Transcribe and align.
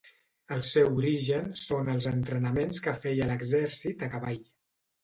El 0.55 0.63
seu 0.69 0.87
origen 1.01 1.53
són 1.65 1.93
els 1.97 2.09
entrenaments 2.13 2.83
que 2.89 2.99
feia 3.05 3.31
l'exèrcit 3.33 4.07
a 4.09 4.13
cavall. 4.17 4.47